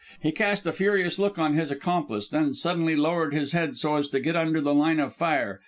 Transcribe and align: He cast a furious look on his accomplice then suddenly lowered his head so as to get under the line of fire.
He 0.19 0.31
cast 0.31 0.65
a 0.65 0.71
furious 0.71 1.19
look 1.19 1.37
on 1.37 1.53
his 1.53 1.69
accomplice 1.69 2.27
then 2.27 2.55
suddenly 2.55 2.95
lowered 2.95 3.35
his 3.35 3.51
head 3.51 3.77
so 3.77 3.97
as 3.97 4.07
to 4.07 4.19
get 4.19 4.35
under 4.35 4.59
the 4.59 4.73
line 4.73 4.99
of 4.99 5.13
fire. 5.13 5.59